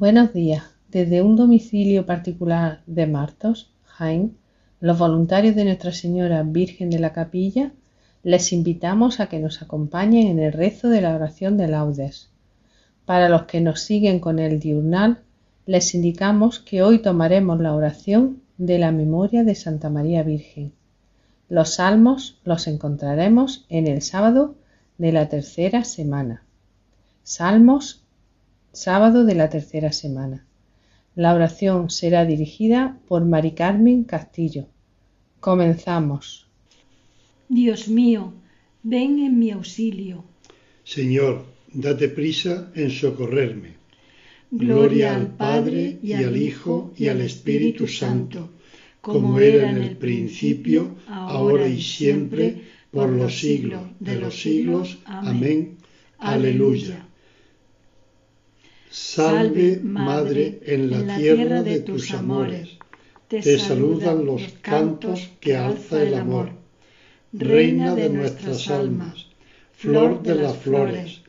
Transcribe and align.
Buenos 0.00 0.32
días. 0.32 0.62
Desde 0.88 1.20
un 1.20 1.36
domicilio 1.36 2.06
particular 2.06 2.80
de 2.86 3.06
Martos, 3.06 3.70
Jaén, 3.84 4.34
los 4.80 4.98
voluntarios 4.98 5.54
de 5.54 5.64
Nuestra 5.64 5.92
Señora 5.92 6.42
Virgen 6.42 6.88
de 6.88 6.98
la 6.98 7.12
Capilla 7.12 7.72
les 8.22 8.54
invitamos 8.54 9.20
a 9.20 9.26
que 9.26 9.40
nos 9.40 9.60
acompañen 9.60 10.26
en 10.28 10.38
el 10.38 10.54
rezo 10.54 10.88
de 10.88 11.02
la 11.02 11.14
oración 11.14 11.58
de 11.58 11.68
laudes. 11.68 12.30
Para 13.04 13.28
los 13.28 13.42
que 13.42 13.60
nos 13.60 13.82
siguen 13.82 14.20
con 14.20 14.38
el 14.38 14.58
diurnal, 14.58 15.18
les 15.66 15.94
indicamos 15.94 16.60
que 16.60 16.82
hoy 16.82 17.00
tomaremos 17.00 17.60
la 17.60 17.74
oración 17.74 18.40
de 18.56 18.78
la 18.78 18.92
memoria 18.92 19.44
de 19.44 19.54
Santa 19.54 19.90
María 19.90 20.22
Virgen. 20.22 20.72
Los 21.50 21.74
salmos 21.74 22.40
los 22.44 22.68
encontraremos 22.68 23.66
en 23.68 23.86
el 23.86 24.00
sábado 24.00 24.54
de 24.96 25.12
la 25.12 25.28
tercera 25.28 25.84
semana. 25.84 26.42
Salmos 27.22 28.02
sábado 28.72 29.24
de 29.24 29.34
la 29.34 29.48
tercera 29.48 29.92
semana. 29.92 30.46
La 31.14 31.34
oración 31.34 31.90
será 31.90 32.24
dirigida 32.24 32.98
por 33.08 33.24
Mari 33.24 33.52
Carmen 33.52 34.04
Castillo. 34.04 34.66
Comenzamos. 35.40 36.46
Dios 37.48 37.88
mío, 37.88 38.32
ven 38.82 39.18
en 39.18 39.38
mi 39.38 39.50
auxilio. 39.50 40.24
Señor, 40.84 41.44
date 41.72 42.08
prisa 42.08 42.70
en 42.74 42.90
socorrerme. 42.90 43.74
Gloria 44.52 45.14
al 45.14 45.28
Padre 45.28 45.98
y 46.02 46.12
al 46.12 46.36
Hijo 46.36 46.92
y 46.96 47.08
al 47.08 47.20
Espíritu 47.20 47.86
Santo, 47.86 48.50
como 49.00 49.38
era 49.38 49.70
en 49.70 49.78
el 49.78 49.96
principio, 49.96 50.96
ahora 51.06 51.68
y 51.68 51.80
siempre, 51.80 52.62
por 52.90 53.08
los 53.10 53.38
siglos 53.38 53.82
de 54.00 54.16
los 54.16 54.40
siglos. 54.40 54.98
Amén. 55.04 55.76
Aleluya. 56.18 57.06
Salve, 58.92 59.78
Madre, 59.84 60.58
en 60.66 60.90
la 60.90 61.16
tierra 61.16 61.62
de 61.62 61.78
tus 61.78 62.10
amores. 62.10 62.70
Te 63.28 63.56
saludan 63.56 64.26
los 64.26 64.42
cantos 64.62 65.30
que 65.38 65.56
alza 65.56 66.02
el 66.02 66.14
amor. 66.14 66.50
Reina 67.32 67.94
de 67.94 68.10
nuestras 68.10 68.68
almas, 68.68 69.28
flor 69.74 70.24
de 70.24 70.34
las 70.34 70.56
flores, 70.56 71.20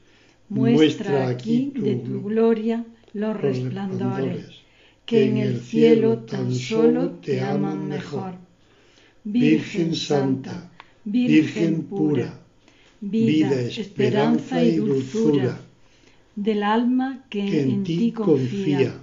muestra 0.49 1.27
aquí 1.27 1.71
de 1.75 1.97
tu 1.97 2.23
gloria 2.23 2.83
los 3.13 3.39
resplandores, 3.39 4.47
que 5.05 5.25
en 5.25 5.37
el 5.37 5.61
cielo 5.61 6.17
tan 6.19 6.55
solo 6.55 7.11
te 7.11 7.41
aman 7.41 7.87
mejor. 7.87 8.33
Virgen 9.23 9.93
Santa, 9.93 10.71
Virgen 11.05 11.83
pura, 11.83 12.39
vida, 13.01 13.61
esperanza 13.61 14.63
y 14.63 14.77
dulzura 14.77 15.59
del 16.35 16.63
alma 16.63 17.25
que, 17.29 17.61
en, 17.61 17.83
ti 17.83 18.11
confía, 18.11 18.93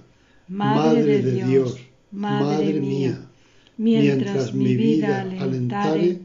Madre 0.47 1.21
de 1.21 1.43
Dios, 1.43 1.77
Madre 2.11 2.79
mía, 2.79 3.29
mientras 3.77 4.53
mi 4.53 4.75
vida 4.75 5.21
alentare 5.21 6.21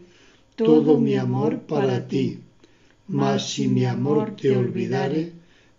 todo 0.57 0.99
mi 0.99 1.17
amor 1.17 1.61
para 1.61 2.09
ti. 2.09 2.39
Mas 3.07 3.51
si 3.51 3.69
mi 3.69 3.85
amor 3.85 4.35
te 4.37 4.57
olvidare, 4.57 5.33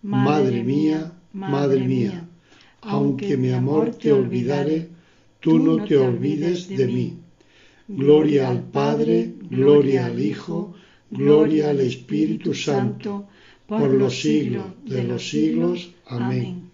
Madre 0.03 0.63
mía, 0.63 1.11
Madre 1.33 1.79
mía, 1.79 2.27
aunque 2.81 3.35
mi 3.35 3.51
amor 3.51 3.95
te 3.95 4.11
olvidare, 4.11 4.89
tú 5.39 5.57
no 5.57 5.83
te 5.83 5.97
olvides 5.97 6.67
de 6.67 6.85
mí. 6.87 7.17
Gloria 7.87 8.49
al 8.49 8.61
Padre, 8.63 9.33
gloria 9.49 10.05
al 10.05 10.19
Hijo, 10.19 10.75
gloria 11.09 11.71
al 11.71 11.79
Espíritu 11.79 12.53
Santo, 12.53 13.27
por 13.67 13.89
los 13.93 14.21
siglos 14.21 14.65
de 14.83 15.03
los 15.03 15.29
siglos. 15.29 15.91
Amén. 16.05 16.69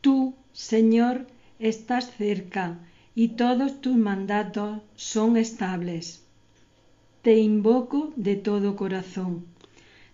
Tú, 0.00 0.34
Señor, 0.52 1.26
estás 1.58 2.12
cerca 2.16 2.78
y 3.14 3.28
todos 3.28 3.80
tus 3.80 3.96
mandatos 3.96 4.80
son 4.96 5.36
estables. 5.36 6.22
Te 7.22 7.38
invoco 7.38 8.12
de 8.16 8.36
todo 8.36 8.76
corazón. 8.76 9.46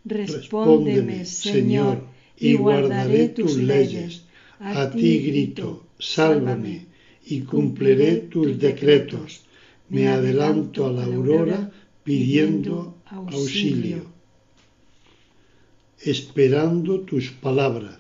Respóndeme, 0.05 1.25
Señor, 1.25 2.05
y 2.37 2.57
guardaré 2.57 3.29
tus 3.29 3.57
leyes. 3.57 4.25
A 4.61 4.91
ti 4.91 5.19
grito, 5.21 5.87
sálvame, 5.99 6.87
y 7.25 7.41
cumpliré 7.43 8.17
tus 8.17 8.59
decretos. 8.59 9.45
Me 9.89 10.09
adelanto 10.09 10.87
a 10.87 10.93
la 10.93 11.05
aurora 11.05 11.71
pidiendo 12.05 12.97
auxilio 13.07 14.18
esperando 16.01 17.01
tus 17.01 17.31
palabras. 17.31 17.99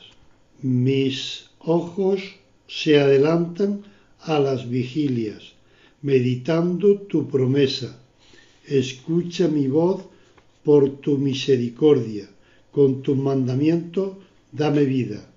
Mis 0.63 1.51
ojos 1.59 2.21
se 2.67 3.01
adelantan 3.01 3.83
a 4.21 4.39
las 4.39 4.69
vigilias, 4.69 5.55
meditando 6.03 6.99
tu 7.03 7.29
promesa. 7.29 8.01
Escucha 8.67 9.49
mi 9.49 9.67
voz 9.69 10.05
por 10.63 11.01
tu 11.01 11.19
misericordia, 11.19 12.29
con 12.71 13.03
tu 13.03 13.17
mandamiento 13.17 14.19
dame 14.53 14.85
vida. 14.85 15.31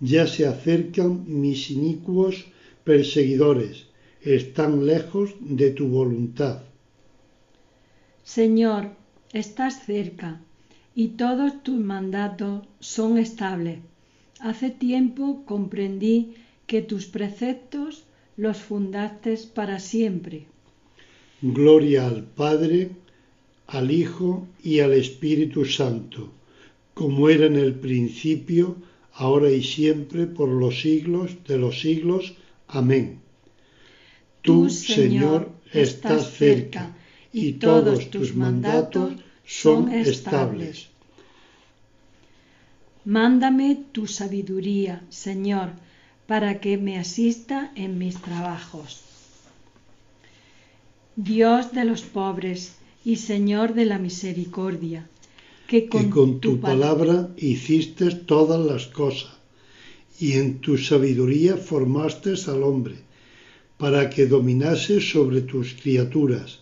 Ya 0.00 0.26
se 0.26 0.46
acercan 0.46 1.24
mis 1.26 1.70
inicuos 1.70 2.46
perseguidores, 2.84 3.86
están 4.22 4.86
lejos 4.86 5.34
de 5.40 5.70
tu 5.70 5.88
voluntad. 5.88 6.62
Señor, 8.24 8.90
estás 9.32 9.84
cerca 9.84 10.40
y 10.94 11.08
todos 11.08 11.62
tus 11.62 11.78
mandatos 11.78 12.66
son 12.80 13.18
estables. 13.18 13.78
Hace 14.40 14.70
tiempo 14.70 15.42
comprendí 15.44 16.34
que 16.66 16.82
tus 16.82 17.06
preceptos 17.06 18.04
los 18.36 18.58
fundaste 18.58 19.38
para 19.54 19.78
siempre. 19.78 20.46
Gloria 21.42 22.06
al 22.06 22.24
Padre, 22.24 22.90
al 23.66 23.90
Hijo 23.90 24.46
y 24.62 24.80
al 24.80 24.92
Espíritu 24.92 25.64
Santo, 25.64 26.32
como 26.94 27.28
era 27.28 27.46
en 27.46 27.56
el 27.56 27.74
principio, 27.74 28.76
ahora 29.12 29.50
y 29.50 29.62
siempre, 29.62 30.26
por 30.26 30.48
los 30.48 30.80
siglos 30.80 31.36
de 31.46 31.58
los 31.58 31.80
siglos. 31.80 32.34
Amén. 32.68 33.20
Tú, 34.42 34.70
Señor, 34.70 35.50
estás 35.72 36.32
cerca, 36.32 36.96
y 37.32 37.52
todos 37.52 38.10
tus 38.10 38.34
mandatos 38.34 39.12
son 39.50 39.92
estables. 39.92 40.88
Mándame 43.04 43.68
tu 43.92 44.06
sabiduría, 44.06 45.02
Señor, 45.10 45.70
para 46.28 46.60
que 46.60 46.76
me 46.78 46.98
asista 46.98 47.72
en 47.74 47.98
mis 47.98 48.16
trabajos. 48.28 49.00
Dios 51.16 51.72
de 51.72 51.84
los 51.84 52.02
pobres 52.02 52.76
y 53.04 53.16
Señor 53.16 53.74
de 53.74 53.86
la 53.86 53.98
misericordia, 53.98 55.08
que 55.66 55.88
con, 55.88 56.40
tu, 56.40 56.60
palabra 56.60 57.30
hiciste 57.36 58.10
todas 58.32 58.64
las 58.64 58.86
cosas, 58.86 59.34
y 60.20 60.32
en 60.34 60.60
tu 60.60 60.78
sabiduría 60.78 61.56
formaste 61.56 62.34
al 62.46 62.62
hombre, 62.62 62.96
para 63.78 64.10
que 64.10 64.26
dominase 64.26 65.00
sobre 65.00 65.40
tus 65.40 65.74
criaturas 65.74 66.60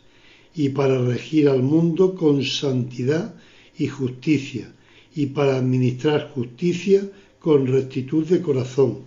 y 0.59 0.71
para 0.71 1.01
regir 1.01 1.49
al 1.49 1.63
mundo 1.63 2.17
con 2.17 2.43
santidad 2.43 3.33
y 3.79 3.87
justicia, 3.87 4.67
y 5.15 5.27
para 5.27 5.57
administrar 5.57 6.33
justicia 6.35 7.09
con 7.39 7.69
rectitud 7.69 8.27
de 8.27 8.43
corazón. 8.43 8.99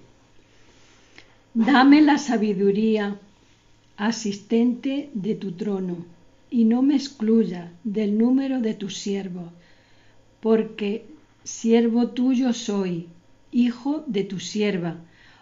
Dame 1.54 2.02
la 2.02 2.18
sabiduría, 2.18 3.20
asistente 3.98 5.10
de 5.14 5.36
tu 5.36 5.52
trono, 5.52 5.98
y 6.50 6.64
no 6.64 6.82
me 6.84 6.96
excluya 6.96 7.74
del 7.84 8.18
número 8.18 8.62
de 8.62 8.74
tus 8.74 8.96
siervos, 8.96 9.52
porque 10.40 11.04
siervo 11.44 12.08
tuyo 12.12 12.54
soy, 12.54 13.08
hijo 13.52 14.06
de 14.08 14.24
tu 14.24 14.40
sierva, 14.40 14.96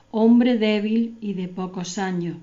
hombre 0.10 0.58
débil 0.58 1.18
y 1.22 1.34
de 1.34 1.48
pocos 1.50 2.00
años, 2.00 2.38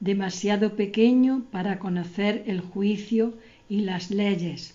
demasiado 0.00 0.76
pequeño 0.76 1.44
para 1.50 1.78
conocer 1.78 2.44
el 2.46 2.60
juicio 2.60 3.34
y 3.68 3.80
las 3.80 4.10
leyes. 4.10 4.74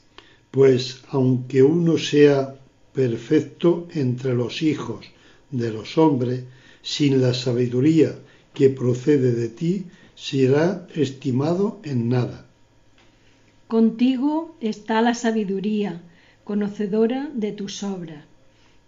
Pues 0.51 1.03
aunque 1.09 1.63
uno 1.63 1.97
sea 1.97 2.55
perfecto 2.93 3.87
entre 3.93 4.33
los 4.33 4.61
hijos 4.61 5.05
de 5.49 5.71
los 5.71 5.97
hombres, 5.97 6.43
sin 6.81 7.21
la 7.21 7.33
sabiduría 7.33 8.15
que 8.53 8.69
procede 8.69 9.33
de 9.33 9.49
ti, 9.49 9.85
será 10.15 10.87
estimado 10.93 11.79
en 11.83 12.09
nada. 12.09 12.45
Contigo 13.67 14.55
está 14.59 15.01
la 15.01 15.13
sabiduría, 15.13 16.01
conocedora 16.43 17.29
de 17.33 17.53
tus 17.53 17.83
obras, 17.83 18.25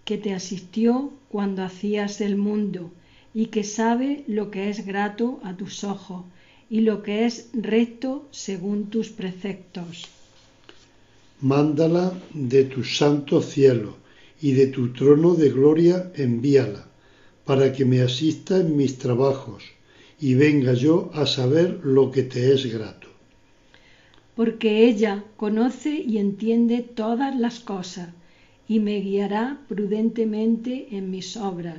que 0.03 0.17
te 0.17 0.33
asistió 0.33 1.13
cuando 1.29 1.63
hacías 1.63 2.19
el 2.19 2.35
mundo 2.35 2.91
y 3.33 3.47
que 3.47 3.63
sabe 3.63 4.23
lo 4.27 4.51
que 4.51 4.69
es 4.69 4.85
grato 4.85 5.39
a 5.43 5.55
tus 5.55 5.83
ojos 5.83 6.25
y 6.69 6.81
lo 6.81 7.03
que 7.03 7.25
es 7.25 7.49
recto 7.53 8.27
según 8.31 8.89
tus 8.89 9.09
preceptos. 9.09 10.07
Mándala 11.41 12.13
de 12.33 12.63
tu 12.65 12.83
santo 12.83 13.41
cielo 13.41 13.97
y 14.41 14.53
de 14.53 14.67
tu 14.67 14.93
trono 14.93 15.35
de 15.35 15.49
gloria 15.49 16.11
envíala, 16.15 16.87
para 17.45 17.73
que 17.73 17.85
me 17.85 18.01
asista 18.01 18.57
en 18.57 18.77
mis 18.77 18.97
trabajos 18.97 19.63
y 20.19 20.35
venga 20.35 20.73
yo 20.73 21.11
a 21.13 21.25
saber 21.25 21.81
lo 21.83 22.11
que 22.11 22.23
te 22.23 22.53
es 22.53 22.65
grato 22.73 23.13
porque 24.35 24.87
ella 24.87 25.23
conoce 25.37 25.91
y 25.91 26.17
entiende 26.17 26.81
todas 26.81 27.35
las 27.35 27.59
cosas, 27.59 28.09
y 28.67 28.79
me 28.79 28.99
guiará 28.99 29.59
prudentemente 29.67 30.87
en 30.91 31.11
mis 31.11 31.37
obras, 31.37 31.77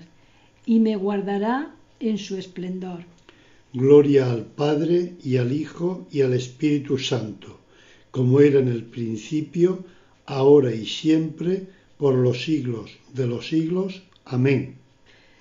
y 0.67 0.81
me 0.81 0.97
guardará 0.97 1.75
en 2.01 2.19
su 2.19 2.37
esplendor. 2.37 3.05
Gloria 3.73 4.31
al 4.31 4.45
Padre 4.45 5.15
y 5.23 5.37
al 5.37 5.53
Hijo 5.53 6.07
y 6.11 6.23
al 6.23 6.35
Espíritu 6.35 6.99
Santo, 6.99 7.59
como 8.11 8.41
era 8.41 8.61
en 8.61 8.69
el 8.69 8.85
principio, 8.85 9.85
ahora 10.27 10.73
y 10.75 10.87
siempre, 10.87 11.67
por 11.99 12.15
los 12.15 12.45
siglos 12.45 12.91
de 13.13 13.27
los 13.27 13.49
siglos. 13.49 14.03
Amén. 14.25 14.77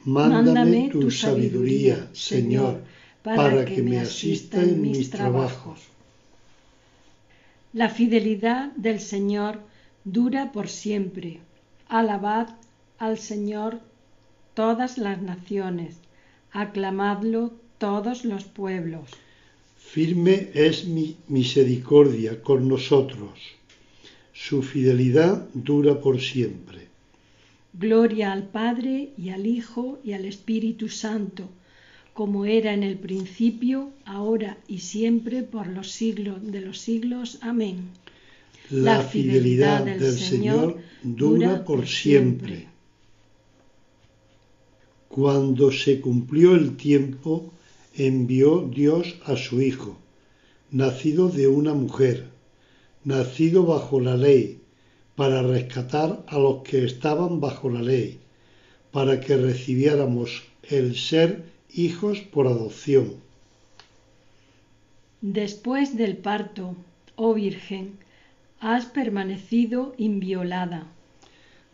Mándame, 0.05 0.89
tu 0.89 1.09
sabiduría, 1.11 2.09
Señor, 2.13 2.81
para 3.23 3.63
que 3.65 3.81
me 3.81 3.99
asista 3.99 4.61
en 4.61 4.81
mis 4.81 5.09
trabajos 5.09 5.93
la 7.73 7.89
fidelidad 7.89 8.71
del 8.73 8.99
Señor 8.99 9.59
dura 10.03 10.51
por 10.51 10.67
siempre. 10.67 11.39
Alabad 11.89 12.49
al 12.99 13.17
Señor 13.17 13.79
todas 14.53 14.97
las 14.97 15.21
naciones, 15.21 15.95
aclamadlo 16.51 17.53
todos 17.77 18.25
los 18.25 18.43
pueblos. 18.43 19.09
Firme 19.77 20.49
es 20.53 20.85
mi 20.85 21.17
misericordia 21.27 22.41
con 22.41 22.67
nosotros, 22.67 23.39
su 24.33 24.63
fidelidad 24.63 25.47
dura 25.53 25.99
por 25.99 26.19
siempre. 26.21 26.87
Gloria 27.73 28.31
al 28.31 28.43
Padre 28.43 29.09
y 29.17 29.29
al 29.29 29.45
Hijo 29.45 29.99
y 30.03 30.13
al 30.13 30.25
Espíritu 30.25 30.89
Santo 30.89 31.49
como 32.13 32.45
era 32.45 32.73
en 32.73 32.83
el 32.83 32.97
principio, 32.97 33.91
ahora 34.05 34.57
y 34.67 34.79
siempre, 34.79 35.43
por 35.43 35.67
los 35.67 35.91
siglos 35.91 36.39
de 36.43 36.61
los 36.61 36.77
siglos. 36.79 37.39
Amén. 37.41 37.89
La, 38.69 39.01
fidelidad, 39.01 39.83
del, 39.83 39.99
Señor 40.13 40.77
dura 41.01 41.65
por 41.65 41.87
siempre. 41.87 42.67
Cuando 45.13 45.71
se 45.71 46.01
cumplió 46.01 46.55
el 46.55 46.75
tiempo, 46.75 47.53
envió 47.95 48.67
Dios 48.67 49.13
a 49.25 49.35
su 49.37 49.61
Hijo, 49.61 49.95
nacido 50.71 51.29
de 51.29 51.47
una 51.47 51.75
mujer, 51.75 52.29
nacido 53.03 53.63
bajo 53.63 53.99
la 53.99 54.17
ley, 54.17 54.61
para 55.15 55.43
rescatar 55.43 56.25
a 56.25 56.39
los 56.39 56.63
que 56.63 56.83
estaban 56.83 57.39
bajo 57.39 57.69
la 57.69 57.83
ley, 57.83 58.21
para 58.91 59.21
que 59.21 59.37
recibiéramos 59.37 60.41
el 60.63 60.95
ser 60.97 61.43
hijos 61.71 62.21
por 62.21 62.47
adopción. 62.47 63.13
Después 65.21 65.95
del 65.95 66.17
parto, 66.17 66.75
oh 67.17 67.35
Virgen, 67.35 67.99
has 68.59 68.87
permanecido 68.87 69.93
inviolada. 69.99 70.87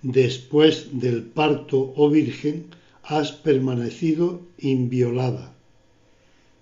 Después 0.01 0.99
del 0.99 1.23
parto, 1.23 1.93
oh 1.95 2.09
Virgen, 2.09 2.77
has 3.09 3.31
permanecido 3.31 4.41
inviolada. 4.59 5.55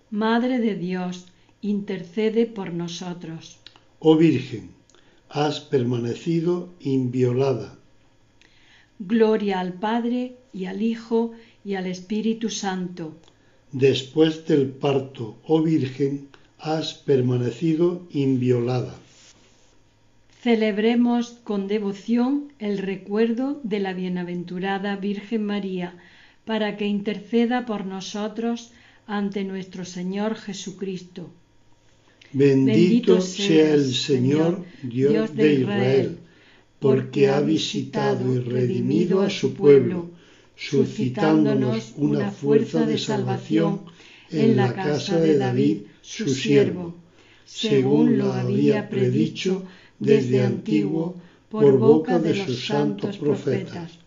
Madre 0.09 0.59
de 0.59 0.75
Dios, 0.75 1.25
intercede 1.61 2.45
por 2.45 2.71
nosotros. 2.71 3.59
Oh 3.99 4.15
Virgen, 4.15 4.69
has 5.27 5.59
permanecido 5.59 6.69
inviolada. 6.79 7.77
Gloria 8.97 9.59
al 9.59 9.73
Padre 9.73 10.37
y 10.53 10.65
al 10.65 10.81
Hijo 10.81 11.33
y 11.65 11.75
al 11.75 11.85
Espíritu 11.85 12.49
Santo. 12.49 13.17
Después 13.73 14.47
del 14.47 14.69
parto, 14.69 15.35
oh 15.45 15.61
Virgen, 15.61 16.29
has 16.59 16.93
permanecido 16.93 18.07
inviolada. 18.11 18.95
Celebremos 20.41 21.31
con 21.43 21.67
devoción 21.67 22.53
el 22.59 22.77
recuerdo 22.77 23.59
de 23.63 23.81
la 23.81 23.91
bienaventurada 23.91 24.95
Virgen 24.95 25.45
María, 25.45 25.97
para 26.47 26.77
que 26.77 26.87
interceda 26.97 27.57
por 27.69 27.81
nosotros 27.85 28.71
ante 29.05 29.43
nuestro 29.43 29.83
Señor 29.85 30.31
Jesucristo. 30.35 31.23
Bendito 32.31 33.21
sea 33.21 33.73
el 33.73 33.93
Señor, 33.93 34.63
Dios 34.81 35.35
de 35.35 35.53
Israel, 35.61 36.17
porque 36.79 37.29
ha 37.29 37.41
visitado 37.41 38.33
y 38.33 38.39
redimido 38.39 39.21
a 39.21 39.29
su 39.29 39.53
pueblo 39.53 40.09
suscitándonos 40.55 41.93
una 41.97 42.31
fuerza 42.31 42.85
de 42.85 42.97
salvación 42.97 43.81
en 44.31 44.55
la 44.55 44.73
casa 44.73 45.19
de 45.19 45.37
David, 45.37 45.77
su 46.01 46.27
siervo, 46.29 46.95
según 47.45 48.17
lo 48.17 48.33
había 48.33 48.89
predicho 48.89 49.63
desde 49.99 50.43
antiguo 50.43 51.15
por 51.49 51.77
boca 51.77 52.19
de 52.19 52.33
sus 52.45 52.65
santos 52.65 53.17
profetas. 53.17 54.06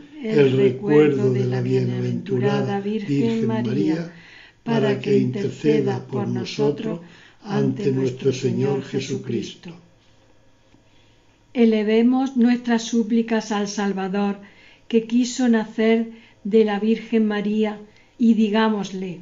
el 0.23 0.55
recuerdo 0.55 1.33
de 1.33 1.45
la 1.45 1.61
bienaventurada 1.61 2.79
Virgen 2.79 3.47
María, 3.47 4.13
para 4.63 4.99
que 4.99 5.17
interceda 5.17 6.05
por 6.05 6.27
nosotros 6.27 6.99
ante 7.43 7.91
nuestro 7.91 8.31
Señor 8.31 8.83
Jesucristo. 8.83 9.71
Elevemos 11.53 12.37
nuestras 12.37 12.83
súplicas 12.83 13.51
al 13.51 13.67
Salvador, 13.67 14.37
que 14.87 15.07
quiso 15.07 15.49
nacer 15.49 16.11
de 16.43 16.65
la 16.65 16.79
Virgen 16.79 17.25
María, 17.25 17.79
y 18.17 18.35
digámosle, 18.35 19.21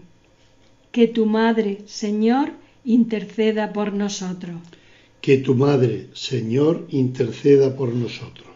que 0.91 1.07
tu 1.07 1.25
Madre, 1.25 1.79
Señor, 1.85 2.51
interceda 2.83 3.71
por 3.71 3.93
nosotros. 3.93 4.57
Que 5.21 5.37
tu 5.37 5.55
Madre, 5.55 6.07
Señor, 6.13 6.87
interceda 6.89 7.75
por 7.75 7.93
nosotros. 7.93 8.48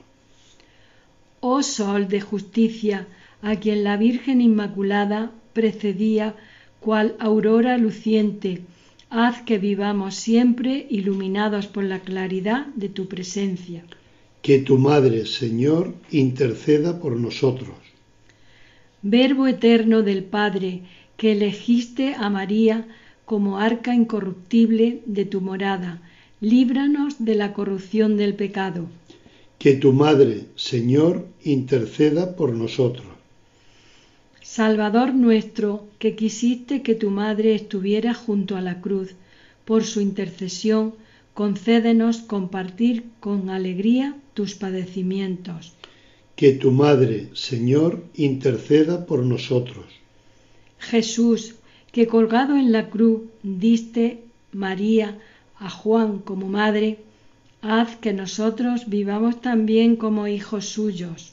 Oh 1.45 1.61
Sol 1.61 2.07
de 2.07 2.21
justicia, 2.21 3.05
a 3.41 3.57
quien 3.57 3.83
la 3.83 3.97
Virgen 3.97 4.39
Inmaculada 4.39 5.33
precedía 5.51 6.37
cual 6.79 7.17
aurora 7.19 7.77
luciente, 7.77 8.61
haz 9.09 9.41
que 9.41 9.57
vivamos 9.57 10.15
siempre 10.15 10.87
iluminados 10.89 11.67
por 11.67 11.83
la 11.83 11.99
claridad 11.99 12.67
de 12.75 12.87
tu 12.87 13.09
presencia. 13.09 13.83
Que 14.41 14.59
tu 14.59 14.77
Madre, 14.77 15.25
Señor, 15.25 15.93
interceda 16.11 17.01
por 17.01 17.19
nosotros. 17.19 17.75
Verbo 19.01 19.45
eterno 19.45 20.01
del 20.01 20.23
Padre, 20.23 20.83
que 21.17 21.33
elegiste 21.33 22.15
a 22.17 22.29
María 22.29 22.87
como 23.25 23.59
arca 23.59 23.93
incorruptible 23.93 25.01
de 25.05 25.25
tu 25.25 25.41
morada, 25.41 26.01
líbranos 26.39 27.25
de 27.25 27.35
la 27.35 27.51
corrupción 27.51 28.15
del 28.15 28.33
pecado. 28.33 28.87
Que 29.63 29.75
tu 29.75 29.93
Madre, 29.93 30.47
Señor, 30.57 31.25
interceda 31.41 32.35
por 32.35 32.51
nosotros. 32.51 33.07
Salvador 34.41 35.13
nuestro, 35.13 35.87
que 35.99 36.17
quisiste 36.17 36.81
que 36.81 36.95
tu 36.95 37.09
Madre 37.11 37.55
estuviera 37.55 38.13
junto 38.13 38.57
a 38.57 38.61
la 38.61 38.81
cruz, 38.81 39.11
por 39.63 39.85
su 39.85 40.01
intercesión, 40.01 40.95
concédenos 41.33 42.17
compartir 42.17 43.05
con 43.21 43.49
alegría 43.49 44.17
tus 44.33 44.53
padecimientos. 44.55 45.71
Que 46.35 46.51
tu 46.51 46.71
Madre, 46.71 47.29
Señor, 47.33 48.03
interceda 48.15 49.05
por 49.05 49.23
nosotros. 49.23 49.85
Jesús, 50.77 51.55
que 51.93 52.05
colgado 52.07 52.57
en 52.57 52.73
la 52.73 52.89
cruz 52.89 53.21
diste 53.43 54.25
María 54.51 55.19
a 55.57 55.69
Juan 55.69 56.19
como 56.19 56.49
madre, 56.49 56.97
haz 57.63 57.95
que 57.95 58.11
nosotros 58.11 58.89
vivamos 58.89 59.39
también 59.41 59.95
como 59.95 60.27
hijos 60.27 60.65
suyos. 60.67 61.31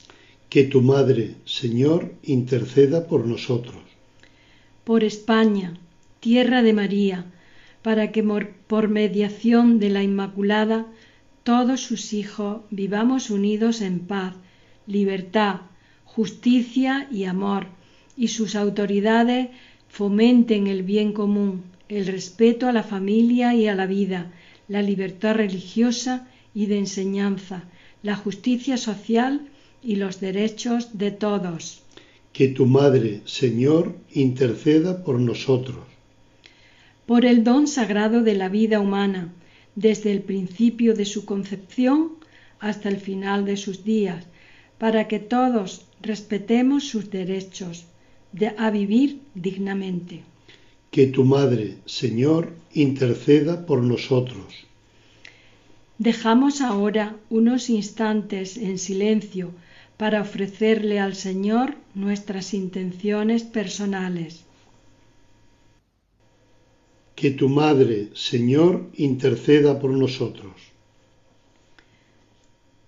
Que 0.49 0.63
tu 0.63 0.81
Madre, 0.81 1.35
Señor, 1.43 2.13
interceda 2.23 3.05
por 3.05 3.27
nosotros. 3.27 3.83
Por 4.85 5.03
España, 5.03 5.73
tierra 6.21 6.63
de 6.63 6.71
María, 6.71 7.25
para 7.81 8.11
que 8.13 8.23
por 8.67 8.87
mediación 8.87 9.79
de 9.79 9.89
la 9.89 10.03
Inmaculada 10.03 10.87
todos 11.43 11.81
sus 11.81 12.13
hijos 12.13 12.61
vivamos 12.69 13.29
unidos 13.29 13.81
en 13.81 13.99
paz, 13.99 14.35
libertad, 14.87 15.61
justicia 16.05 17.09
y 17.11 17.25
amor, 17.25 17.67
y 18.15 18.29
sus 18.29 18.55
autoridades 18.55 19.49
fomenten 19.89 20.67
el 20.67 20.83
bien 20.83 21.11
común, 21.11 21.63
el 21.89 22.07
respeto 22.07 22.69
a 22.69 22.71
la 22.71 22.83
familia 22.83 23.53
y 23.53 23.67
a 23.67 23.75
la 23.75 23.85
vida, 23.85 24.31
la 24.71 24.81
libertad 24.81 25.35
religiosa 25.35 26.13
y 26.53 26.67
de 26.67 26.77
enseñanza, 26.77 27.65
la 28.03 28.15
justicia 28.15 28.77
social 28.77 29.49
y 29.83 29.97
los 29.97 30.21
derechos 30.21 30.97
de 30.97 31.11
todos. 31.11 31.83
Que 32.31 32.47
tu 32.47 32.65
Madre, 32.65 33.19
Señor, 33.25 33.97
interceda 34.13 35.03
por 35.03 35.19
nosotros. 35.19 35.83
Por 37.05 37.25
el 37.25 37.43
don 37.43 37.67
sagrado 37.67 38.23
de 38.23 38.35
la 38.35 38.47
vida 38.47 38.79
humana, 38.79 39.33
desde 39.75 40.09
el 40.13 40.21
principio 40.21 40.93
de 40.93 41.03
su 41.03 41.25
concepción 41.25 42.13
hasta 42.61 42.87
el 42.87 42.99
final 43.07 43.43
de 43.43 43.57
sus 43.57 43.83
días, 43.83 44.25
para 44.77 45.09
que 45.09 45.19
todos 45.19 45.85
respetemos 46.01 46.87
sus 46.87 47.09
derechos 47.09 47.87
de, 48.31 48.53
a 48.57 48.71
vivir 48.71 49.19
dignamente. 49.35 50.23
Que 50.91 51.07
tu 51.07 51.23
Madre, 51.23 51.77
Señor, 51.85 52.51
interceda 52.73 53.65
por 53.65 53.81
nosotros. 53.81 54.67
Dejamos 55.97 56.59
ahora 56.59 57.15
unos 57.29 57.69
instantes 57.69 58.57
en 58.57 58.77
silencio 58.77 59.51
para 59.95 60.21
ofrecerle 60.21 60.99
al 60.99 61.15
Señor 61.15 61.75
nuestras 61.95 62.53
intenciones 62.53 63.43
personales. 63.43 64.43
Que 67.15 67.31
tu 67.31 67.47
Madre, 67.47 68.09
Señor, 68.13 68.89
interceda 68.97 69.79
por 69.79 69.91
nosotros. 69.91 70.53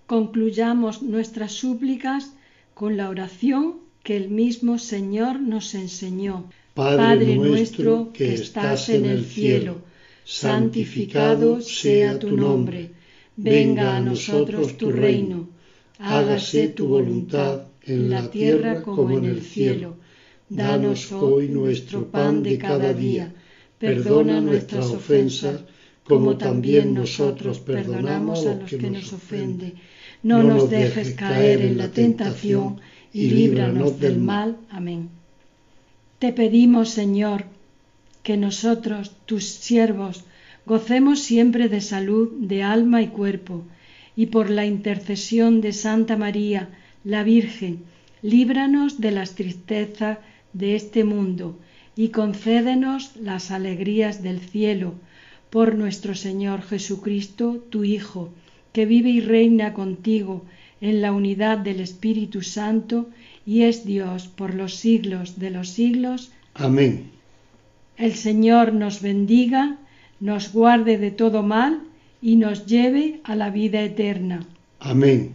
Concluyamos 0.07 1.01
nuestras 1.03 1.53
súplicas 1.53 2.33
con 2.73 2.97
la 2.97 3.09
oración 3.09 3.82
que 4.03 4.15
el 4.17 4.29
mismo 4.29 4.77
Señor 4.77 5.39
nos 5.39 5.73
enseñó. 5.73 6.49
Padre, 6.73 7.35
nuestro 7.35 8.11
que 8.13 8.33
estás 8.33 8.89
en 8.89 9.05
el 9.05 9.25
cielo, 9.25 9.81
santificado 10.23 11.61
sea 11.61 12.19
tu 12.19 12.35
nombre. 12.35 12.91
Venga 13.35 13.97
a 13.97 14.01
nosotros 14.01 14.77
tu 14.77 14.91
reino 14.91 15.53
hágase 15.99 16.69
tu 16.69 16.87
voluntad 16.87 17.63
en 17.85 18.09
la 18.09 18.29
tierra 18.29 18.81
como 18.81 19.17
en 19.17 19.25
el 19.25 19.41
cielo. 19.41 19.95
Danos 20.49 21.11
hoy 21.11 21.47
nuestro 21.47 22.07
pan 22.07 22.43
de 22.43 22.57
cada 22.57 22.93
día. 22.93 23.33
Perdona 23.79 24.41
nuestras 24.41 24.87
ofensas 24.87 25.61
como 26.03 26.37
también 26.37 26.93
nosotros 26.93 27.59
perdonamos 27.59 28.45
a 28.45 28.55
los 28.55 28.69
que 28.69 28.89
nos 28.89 29.13
ofenden. 29.13 29.73
No 30.21 30.43
nos 30.43 30.69
dejes 30.69 31.13
caer 31.13 31.61
en 31.61 31.77
la 31.77 31.89
tentación 31.89 32.81
y 33.13 33.29
líbranos 33.29 33.99
del 33.99 34.17
mal. 34.17 34.57
Amén. 34.69 35.09
Te 36.19 36.33
pedimos, 36.33 36.89
Señor, 36.89 37.45
que 38.23 38.37
nosotros, 38.37 39.11
tus 39.25 39.45
siervos, 39.45 40.25
gocemos 40.65 41.19
siempre 41.19 41.69
de 41.69 41.81
salud 41.81 42.31
de 42.39 42.63
alma 42.63 43.01
y 43.01 43.07
cuerpo 43.07 43.63
y 44.15 44.27
por 44.27 44.49
la 44.49 44.65
intercesión 44.65 45.61
de 45.61 45.73
Santa 45.73 46.17
María, 46.17 46.69
la 47.03 47.23
Virgen, 47.23 47.83
líbranos 48.21 48.99
de 48.99 49.11
las 49.11 49.35
tristezas 49.35 50.19
de 50.53 50.75
este 50.75 51.03
mundo 51.03 51.59
y 51.95 52.09
concédenos 52.09 53.15
las 53.17 53.51
alegrías 53.51 54.23
del 54.23 54.39
cielo, 54.39 54.95
por 55.49 55.75
nuestro 55.75 56.15
Señor 56.15 56.63
Jesucristo, 56.63 57.63
tu 57.69 57.83
Hijo, 57.83 58.31
que 58.71 58.85
vive 58.87 59.09
y 59.09 59.19
reina 59.19 59.73
contigo 59.73 60.45
en 60.83 61.01
la 61.01 61.13
unidad 61.13 61.59
del 61.59 61.79
Espíritu 61.79 62.41
Santo 62.41 63.07
y 63.45 63.63
es 63.63 63.85
Dios 63.85 64.27
por 64.27 64.53
los 64.53 64.75
siglos 64.75 65.39
de 65.39 65.49
los 65.49 65.69
siglos. 65.69 66.33
Amén. 66.53 67.09
El 67.95 68.15
Señor 68.15 68.73
nos 68.73 69.01
bendiga, 69.01 69.77
nos 70.19 70.51
guarde 70.51 70.97
de 70.97 71.11
todo 71.11 71.41
mal 71.41 71.83
y 72.21 72.35
nos 72.35 72.65
lleve 72.65 73.21
a 73.23 73.33
la 73.37 73.49
vida 73.49 73.81
eterna. 73.81 74.45
Amén. 74.81 75.31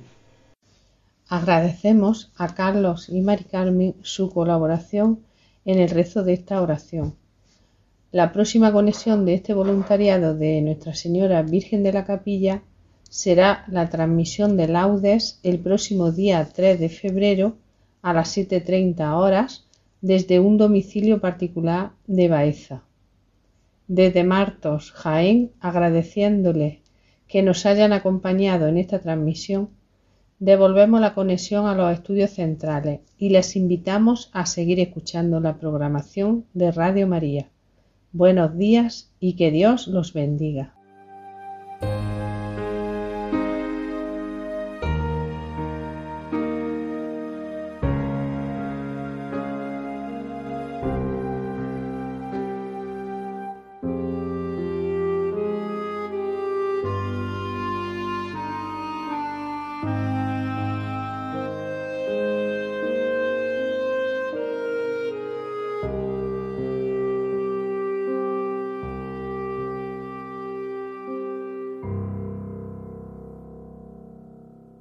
Agradecemos 1.28 2.30
a 2.36 2.54
Carlos 2.54 3.08
y 3.08 3.22
Mari 3.22 3.44
Carmen 3.44 3.94
su 4.02 4.28
colaboración 4.28 5.20
en 5.64 5.78
el 5.78 5.88
rezo 5.88 6.24
de 6.24 6.34
esta 6.34 6.60
oración. 6.60 7.14
La 8.12 8.34
próxima 8.34 8.70
conexión 8.70 9.24
de 9.24 9.32
este 9.32 9.54
voluntariado 9.54 10.36
de 10.36 10.60
Nuestra 10.60 10.94
Señora 10.94 11.40
Virgen 11.40 11.82
de 11.82 11.94
la 11.94 12.04
Capilla 12.04 12.62
será 13.08 13.64
la 13.68 13.88
transmisión 13.88 14.56
de 14.56 14.68
laudes 14.68 15.40
el 15.42 15.58
próximo 15.58 16.12
día 16.12 16.46
3 16.52 16.78
de 16.78 16.88
febrero 16.88 17.56
a 18.02 18.12
las 18.12 18.36
7.30 18.36 19.16
horas 19.16 19.66
desde 20.00 20.40
un 20.40 20.58
domicilio 20.58 21.20
particular 21.20 21.92
de 22.06 22.28
Baeza. 22.28 22.82
Desde 23.86 24.22
Martos, 24.24 24.92
Jaén, 24.92 25.50
agradeciéndole 25.60 26.82
que 27.26 27.42
nos 27.42 27.66
hayan 27.66 27.92
acompañado 27.92 28.68
en 28.68 28.78
esta 28.78 28.98
transmisión, 28.98 29.70
devolvemos 30.38 31.00
la 31.00 31.14
conexión 31.14 31.66
a 31.66 31.74
los 31.74 31.92
estudios 31.92 32.30
centrales 32.30 33.00
y 33.18 33.30
les 33.30 33.56
invitamos 33.56 34.30
a 34.32 34.46
seguir 34.46 34.78
escuchando 34.80 35.40
la 35.40 35.58
programación 35.58 36.44
de 36.54 36.70
Radio 36.70 37.08
María. 37.08 37.48
Buenos 38.12 38.56
días 38.56 39.10
y 39.20 39.34
que 39.34 39.50
Dios 39.50 39.88
los 39.88 40.12
bendiga. 40.12 40.77